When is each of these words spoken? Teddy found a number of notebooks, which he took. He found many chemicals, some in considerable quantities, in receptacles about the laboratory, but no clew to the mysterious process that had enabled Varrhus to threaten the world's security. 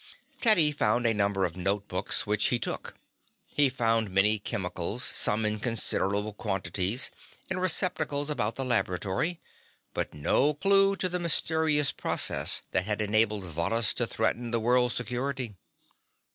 Teddy 0.39 0.71
found 0.71 1.05
a 1.05 1.13
number 1.13 1.45
of 1.45 1.55
notebooks, 1.55 2.25
which 2.25 2.45
he 2.47 2.57
took. 2.57 2.95
He 3.45 3.69
found 3.69 4.09
many 4.09 4.39
chemicals, 4.39 5.03
some 5.03 5.45
in 5.45 5.59
considerable 5.59 6.33
quantities, 6.33 7.11
in 7.51 7.59
receptacles 7.59 8.27
about 8.27 8.55
the 8.55 8.65
laboratory, 8.65 9.39
but 9.93 10.11
no 10.15 10.55
clew 10.55 10.95
to 10.95 11.07
the 11.07 11.19
mysterious 11.19 11.91
process 11.91 12.63
that 12.71 12.85
had 12.85 12.99
enabled 12.99 13.43
Varrhus 13.43 13.93
to 13.93 14.07
threaten 14.07 14.49
the 14.49 14.59
world's 14.59 14.95
security. 14.95 15.53